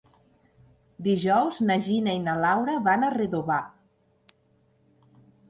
Dijous 1.07 1.59
na 1.67 1.75
Gina 1.89 2.15
i 2.21 2.23
na 2.23 2.35
Laura 2.47 2.75
van 2.89 3.07
a 3.09 3.13
Redovà. 3.17 3.59